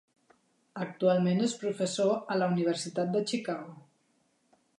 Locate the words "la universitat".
2.41-3.13